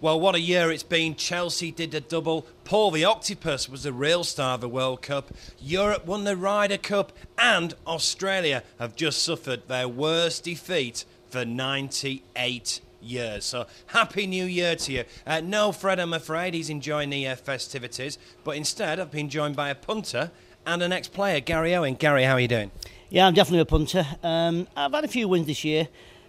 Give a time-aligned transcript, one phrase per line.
[0.00, 1.16] Well, what a year it's been.
[1.16, 2.46] Chelsea did a double.
[2.62, 5.32] Paul the Octopus was the real star of the World Cup.
[5.60, 7.10] Europe won the Ryder Cup.
[7.36, 13.44] And Australia have just suffered their worst defeat for 98 years.
[13.44, 15.04] So, Happy New Year to you.
[15.26, 18.18] Uh, no, Fred, I'm afraid he's enjoying the uh, festivities.
[18.44, 20.30] But instead, I've been joined by a punter
[20.64, 21.94] and an ex player, Gary Owen.
[21.94, 22.70] Gary, how are you doing?
[23.10, 24.06] Yeah, I'm definitely a punter.
[24.22, 25.88] Um, I've had a few wins this year,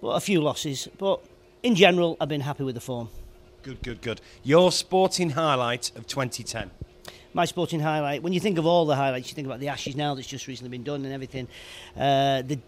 [0.00, 0.88] but a few losses.
[0.96, 1.20] But
[1.62, 3.10] in general, I've been happy with the form.
[3.62, 4.22] Good, good, good.
[4.42, 6.70] Your sporting highlight of 2010?
[7.34, 9.94] My sporting highlight, when you think of all the highlights, you think about the Ashes
[9.94, 11.46] now that's just recently been done and everything.
[11.94, 12.58] Uh, the,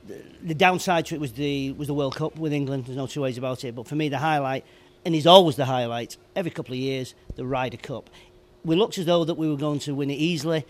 [0.42, 3.22] the downside to it was the, was the World Cup with England, there's no two
[3.22, 3.74] ways about it.
[3.74, 4.66] But for me, the highlight,
[5.06, 8.10] and is always the highlight, every couple of years, the Ryder Cup.
[8.62, 10.66] We looked as though that we were going to win it easily.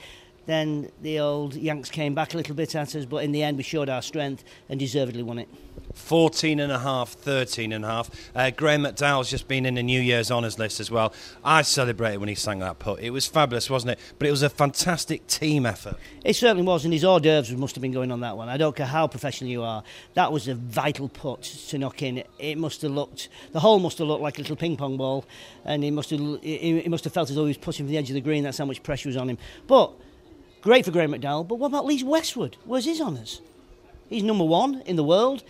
[0.47, 3.57] Then the old Yanks came back a little bit at us, but in the end
[3.57, 5.49] we showed our strength and deservedly won it.
[5.95, 8.11] 14 and a half, 13 and a half.
[8.35, 11.13] Uh, Graham McDowell's just been in the New Year's honours list as well.
[11.45, 13.01] I celebrated when he sang that putt.
[13.01, 13.99] It was fabulous, wasn't it?
[14.19, 15.97] But it was a fantastic team effort.
[16.25, 18.49] It certainly was, and his hors d'oeuvres must have been going on that one.
[18.49, 19.83] I don't care how professional you are.
[20.15, 22.25] That was a vital putt to knock in.
[22.39, 25.25] It must have looked, the hole must have looked like a little ping pong ball,
[25.65, 27.99] and he must have, he must have felt as though he was pushing for the
[27.99, 28.45] edge of the green.
[28.45, 29.39] That's how much pressure was on him.
[29.67, 29.93] But
[30.63, 32.57] Great for Graham McDowell, but what about Lee Westwood?
[32.65, 33.41] Where's his honours?
[34.09, 35.43] He's number one in the world.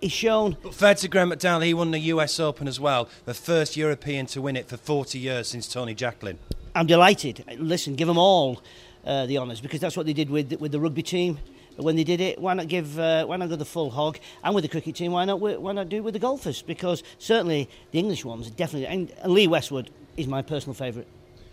[0.00, 0.56] He's shown.
[0.60, 4.26] But fair to Graham McDowell, he won the US Open as well, the first European
[4.26, 6.40] to win it for 40 years since Tony Jacklin.
[6.74, 7.44] I'm delighted.
[7.58, 8.60] Listen, give them all
[9.04, 11.38] uh, the honours because that's what they did with with the rugby team
[11.76, 12.40] when they did it.
[12.40, 12.98] Why not give?
[12.98, 14.18] Uh, why not go the full hog?
[14.42, 15.38] And with the cricket team, why not?
[15.38, 16.60] Why not do it with the golfers?
[16.60, 18.88] Because certainly the English ones definitely.
[18.88, 21.06] And, and Lee Westwood is my personal favourite.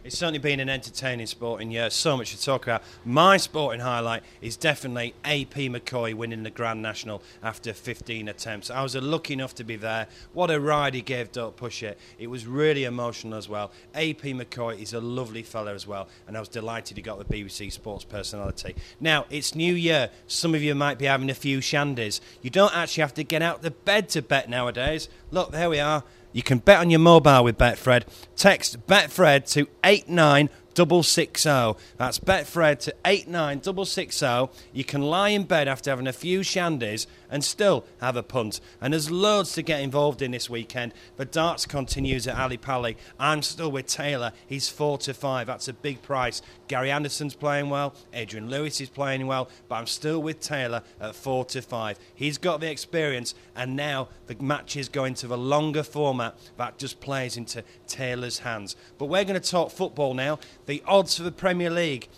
[0.03, 1.89] It's certainly been an entertaining sporting year.
[1.89, 2.83] So much to talk about.
[3.05, 8.69] My sporting highlight is definitely AP McCoy winning the Grand National after 15 attempts.
[8.69, 10.07] I was lucky enough to be there.
[10.33, 11.97] What a ride he gave Don't Push It.
[12.19, 13.71] It was really emotional as well.
[13.95, 17.33] AP McCoy is a lovely fella as well, and I was delighted he got the
[17.33, 18.75] BBC Sports personality.
[18.99, 20.09] Now, it's New Year.
[20.27, 22.19] Some of you might be having a few shandies.
[22.41, 25.07] You don't actually have to get out the bed to bet nowadays.
[25.31, 26.03] Look, there we are.
[26.33, 28.03] You can bet on your mobile with Betfred.
[28.35, 31.77] Text Betfred to 89 double six zero.
[31.77, 31.77] Oh.
[31.97, 34.49] That's Betfred to eight nine double six zero.
[34.51, 34.57] Oh.
[34.73, 38.61] You can lie in bed after having a few shandies and still have a punt.
[38.79, 40.93] And there's loads to get involved in this weekend.
[41.17, 42.95] The darts continues at Ali Pali.
[43.19, 44.33] I'm still with Taylor.
[44.45, 45.47] He's four to five.
[45.47, 46.43] That's a big price.
[46.67, 47.95] Gary Anderson's playing well.
[48.13, 49.49] Adrian Lewis is playing well.
[49.67, 51.97] But I'm still with Taylor at four to five.
[52.13, 56.77] He's got the experience, and now the match is going to the longer format that
[56.77, 58.75] just plays into Taylor's hands.
[58.99, 60.37] But we're going to talk football now.
[60.67, 62.09] The odds for the Premier League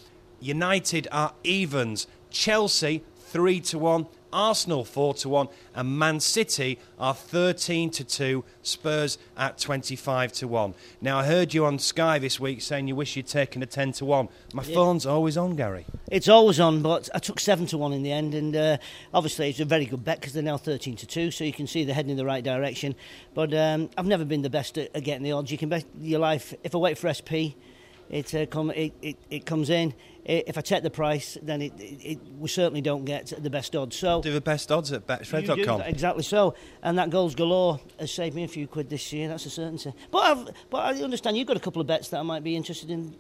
[0.41, 3.01] United are evens, Chelsea
[3.35, 9.17] 3 to 1, Arsenal 4 to 1, and Man City are 13 to 2, Spurs
[9.37, 10.73] at 25 to 1.
[11.01, 13.93] Now, I heard you on Sky this week saying you wish you'd taken a 10
[13.93, 14.27] to 1.
[14.53, 14.75] My yeah.
[14.75, 15.85] phone's always on, Gary.
[16.11, 18.77] It's always on, but I took 7 to 1 in the end, and uh,
[19.13, 21.65] obviously it's a very good bet because they're now 13 to 2, so you can
[21.65, 22.93] see they're heading in the right direction.
[23.33, 25.49] But um, I've never been the best at, at getting the odds.
[25.49, 27.55] You can bet your life, if I wait for SP,
[28.09, 29.93] it, uh, come, it, it, it comes in.
[30.25, 33.95] If I check the price, then it, it, we certainly don't get the best odds.
[33.95, 35.81] So do the best odds at betfred.com.
[35.81, 39.27] Exactly so, and that goals galore has saved me a few quid this year.
[39.27, 39.93] That's a certainty.
[40.09, 42.55] But I've, but I understand you've got a couple of bets that I might be
[42.55, 43.15] interested in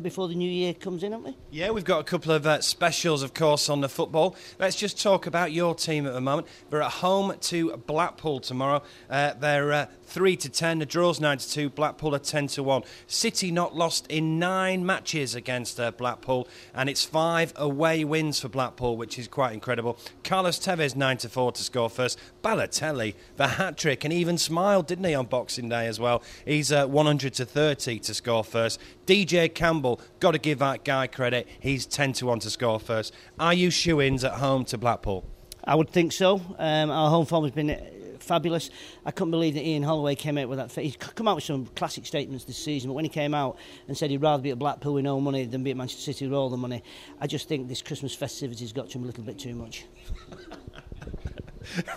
[0.00, 1.36] before the new year comes in, haven't we?
[1.50, 4.36] Yeah, we've got a couple of uh, specials, of course, on the football.
[4.58, 6.46] Let's just talk about your team at the moment.
[6.70, 8.82] They're at home to Blackpool tomorrow.
[9.08, 10.78] Uh, they're uh, 3 to 10.
[10.78, 11.70] The draw's 9 to 2.
[11.70, 12.82] Blackpool are 10 to 1.
[13.06, 18.48] City not lost in nine matches against uh, Blackpool, and it's five away wins for
[18.48, 19.98] Blackpool, which is quite incredible.
[20.24, 22.18] Carlos Tevez 9 to 4 to score first.
[22.42, 26.22] Balotelli, the hat trick, and even smiled, didn't he, on Boxing Day as well?
[26.44, 28.80] He's uh, 100 to 30 to score first.
[29.06, 29.85] DJ Campbell,
[30.20, 31.48] got to give that guy credit.
[31.60, 33.14] He's 10 to 1 to score first.
[33.38, 35.24] Are you shoe ins at home to Blackpool?
[35.64, 36.40] I would think so.
[36.58, 37.76] Um, our home form has been
[38.20, 38.70] fabulous.
[39.04, 40.72] I couldn't believe that Ian Holloway came out with that.
[40.72, 43.58] He's come out with some classic statements this season, but when he came out
[43.88, 46.26] and said he'd rather be at Blackpool with no money than be at Manchester City
[46.26, 46.82] with all the money,
[47.20, 49.86] I just think this Christmas festivities got to him a little bit too much.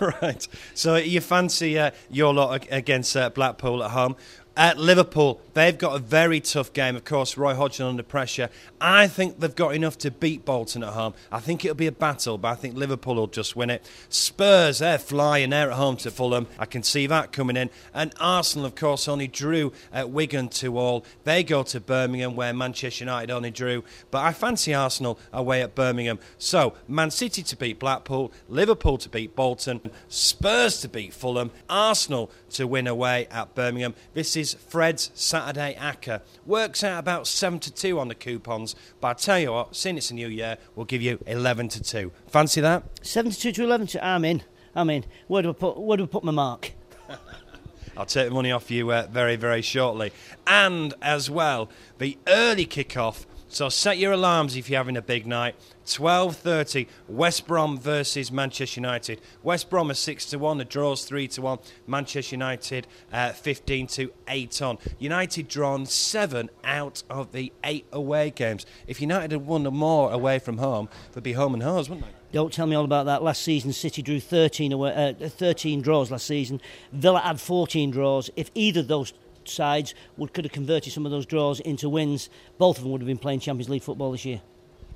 [0.00, 0.46] right.
[0.74, 4.16] So you fancy uh, your lot against uh, Blackpool at home.
[4.60, 6.94] At Liverpool, they've got a very tough game.
[6.94, 8.50] Of course, Roy Hodgson under pressure.
[8.78, 11.14] I think they've got enough to beat Bolton at home.
[11.32, 13.90] I think it'll be a battle, but I think Liverpool will just win it.
[14.10, 15.48] Spurs, they're flying.
[15.48, 16.46] They're at home to Fulham.
[16.58, 17.70] I can see that coming in.
[17.94, 21.06] And Arsenal, of course, only drew at Wigan to all.
[21.24, 23.82] They go to Birmingham, where Manchester United only drew.
[24.10, 26.18] But I fancy Arsenal away at Birmingham.
[26.36, 29.80] So, Man City to beat Blackpool, Liverpool to beat Bolton,
[30.10, 33.94] Spurs to beat Fulham, Arsenal to win away at Birmingham.
[34.12, 36.22] This is is Fred's Saturday Acca.
[36.46, 39.96] Works out about 7 to 2 on the coupons, but I tell you what, seeing
[39.96, 42.12] it's a new year, we'll give you 11 to 2.
[42.28, 42.84] Fancy that?
[43.02, 44.04] 72 to 11 to.
[44.04, 44.42] I'm in.
[44.74, 45.04] I'm in.
[45.26, 46.72] Where do I put, where do I put my mark?
[47.96, 50.12] I'll take the money off you uh, very, very shortly.
[50.46, 53.26] And as well, the early kick-off.
[53.52, 55.56] So set your alarms if you're having a big night.
[55.84, 59.20] 12:30 West Brom versus Manchester United.
[59.42, 61.58] West Brom are 6 to 1, the draws 3 to 1.
[61.84, 64.78] Manchester United uh, 15 to 8 on.
[65.00, 68.66] United drawn 7 out of the 8 away games.
[68.86, 72.14] If United had won more away from home, they'd be home and hose, wouldn't they?
[72.32, 73.24] Don't tell me all about that.
[73.24, 76.60] Last season, City drew 13, away, uh, 13 draws last season.
[76.92, 78.30] Villa had 14 draws.
[78.36, 79.12] If either of those
[79.44, 83.00] sides would could have converted some of those draws into wins, both of them would
[83.00, 84.40] have been playing Champions League football this year.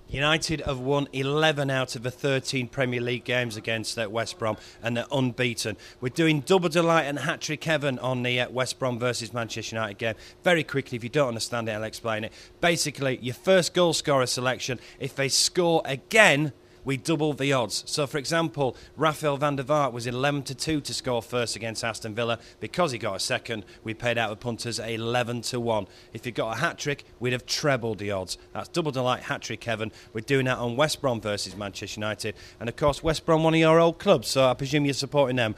[0.08, 4.56] United have won 11 out of the 13 Premier League games against uh, West Brom
[4.82, 5.76] and they're unbeaten.
[6.00, 9.76] We're doing double delight and hat trick heaven on the uh, West Brom versus Manchester
[9.76, 10.14] United game.
[10.44, 12.32] Very quickly, if you don't understand it, I'll explain it.
[12.60, 16.52] Basically, your first goal scorer selection, if they score again,
[16.84, 17.84] we double the odds.
[17.86, 21.82] So, for example, Rafael van der Vaart was 11 to 2 to score first against
[21.82, 22.38] Aston Villa.
[22.60, 25.86] Because he got a second, we paid out the punters 11 to 1.
[26.12, 28.38] If he got a hat trick, we'd have trebled the odds.
[28.52, 29.92] That's double delight hat trick, Kevin.
[30.12, 32.34] We're doing that on West Brom versus Manchester United.
[32.60, 35.36] And of course, West Brom, one of your old clubs, so I presume you're supporting
[35.36, 35.54] them.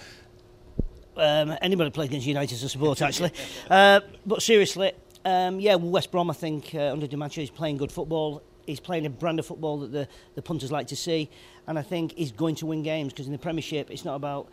[1.17, 3.32] Um, anybody playing against United is a support, actually.
[3.70, 4.93] uh, but seriously,
[5.25, 8.80] um, yeah, West Brom, I think, uh, under Di Matteo is playing good football he's
[8.80, 11.30] playing a brand of football that the, the punters like to see,
[11.66, 14.48] and I think he's going to win games because in the Premiership it's not about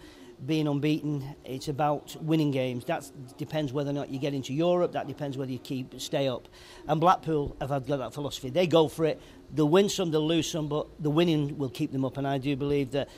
[0.45, 1.36] being unbeaten.
[1.45, 2.86] It's about winning games.
[2.86, 4.92] That depends whether or not you get into Europe.
[4.92, 6.48] That depends whether you keep stay up.
[6.88, 8.50] And Blackpool have had that philosophy.
[8.50, 9.21] They go for it.
[9.54, 12.18] They'll win some, they'll lose some, but the winning will keep them up.
[12.18, 13.10] And I do believe that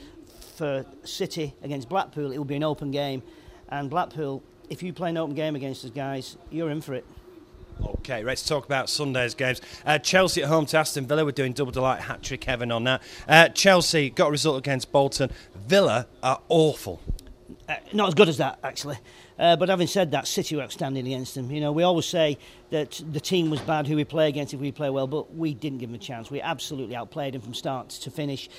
[0.55, 3.23] for City against Blackpool, it will be an open game.
[3.69, 7.05] And Blackpool, if you play an open game against those guys, you're in for it.
[7.83, 9.61] Okay, let's talk about Sunday's games.
[9.85, 11.25] Uh, Chelsea at home to Aston Villa.
[11.25, 13.01] We're doing double delight hat trick heaven on that.
[13.27, 15.31] Uh, Chelsea got a result against Bolton.
[15.55, 17.01] Villa are awful.
[17.67, 18.97] Uh, not as good as that, actually.
[19.37, 21.51] Uh, but having said that, City were outstanding against them.
[21.51, 22.37] You know, we always say
[22.69, 25.53] that the team was bad who we play against if we play well, but we
[25.53, 26.31] didn't give them a chance.
[26.31, 28.49] We absolutely outplayed them from start to finish.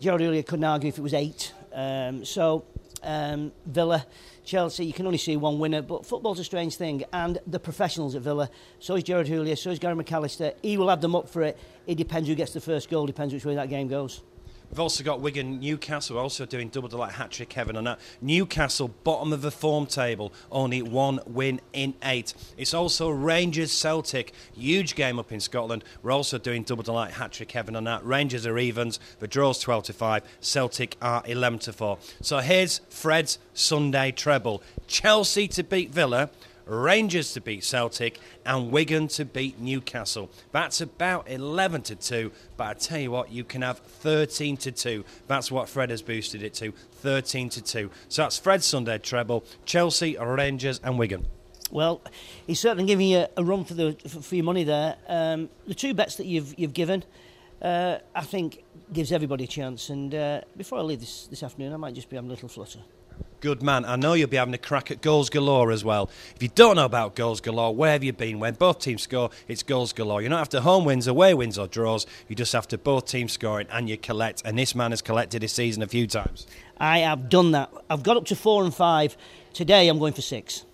[0.00, 1.52] Gerard Houllier couldn't argue if it was eight.
[1.72, 2.64] Um, so
[3.02, 4.06] um, Villa,
[4.44, 7.04] Chelsea, you can only see one winner, but football's a strange thing.
[7.12, 10.54] And the professionals at Villa, so is Gerard Houllier, so is Gary McAllister.
[10.62, 11.58] He will have them up for it.
[11.86, 14.22] It depends who gets the first goal, depends which way that game goes.
[14.70, 17.98] We've also got Wigan Newcastle also doing double delight hat trick heaven on that.
[18.20, 22.34] Newcastle bottom of the form table, only one win in eight.
[22.56, 25.82] It's also Rangers Celtic, huge game up in Scotland.
[26.04, 28.04] We're also doing double delight hat trick heaven on that.
[28.04, 31.98] Rangers are evens, the draw's 12 to 5, Celtic are 11 to 4.
[32.22, 34.62] So here's Fred's Sunday treble.
[34.86, 36.30] Chelsea to beat Villa.
[36.70, 40.30] Rangers to beat Celtic, and Wigan to beat Newcastle.
[40.52, 44.70] That's about 11 to 2, but I tell you what, you can have 13 to
[44.70, 45.04] 2.
[45.26, 47.90] That's what Fred has boosted it to 13 to 2.
[48.08, 51.26] So that's Fred's Sunday treble Chelsea, Rangers, and Wigan.
[51.72, 52.02] Well,
[52.46, 54.96] he's certainly giving you a run for the for your money there.
[55.08, 57.04] Um, the two bets that you've you've given,
[57.62, 59.88] uh, I think, gives everybody a chance.
[59.88, 62.48] And uh, before I leave this this afternoon, I might just be having a little
[62.48, 62.80] flutter.
[63.40, 63.86] Good man.
[63.86, 66.10] I know you'll be having a crack at goals galore as well.
[66.36, 68.38] If you don't know about goals galore, where have you been?
[68.38, 70.20] When both teams score, it's goals galore.
[70.20, 72.06] You're not after home wins, away wins, or draws.
[72.28, 74.42] You just have to both teams scoring and you collect.
[74.44, 76.46] And this man has collected this season a few times.
[76.76, 77.72] I have done that.
[77.88, 79.16] I've got up to four and five.
[79.54, 80.66] Today I'm going for six.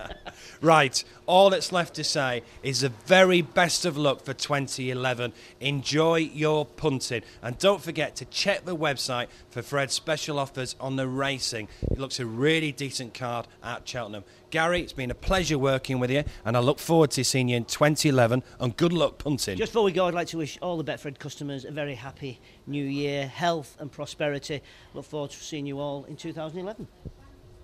[0.60, 5.32] right, all that's left to say is the very best of luck for 2011.
[5.60, 7.22] Enjoy your punting.
[7.42, 11.68] And don't forget to check the website for Fred's special offers on the racing.
[11.90, 14.24] It looks a really decent card at Cheltenham.
[14.50, 17.56] Gary, it's been a pleasure working with you, and I look forward to seeing you
[17.56, 18.42] in 2011.
[18.60, 19.58] And good luck punting.
[19.58, 22.40] Just before we go, I'd like to wish all the Betfred customers a very happy
[22.66, 24.62] new year, health and prosperity.
[24.94, 26.88] Look forward to seeing you all in 2011.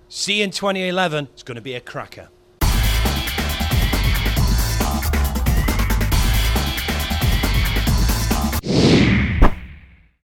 [0.08, 1.28] See you in 2011.
[1.32, 2.28] It's going to be a cracker.